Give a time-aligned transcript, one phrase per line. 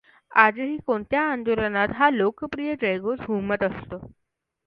[0.31, 3.99] आजही कोणत्याही आंदोलनात हा लोकप्रिय जयघोष घुमत असतो.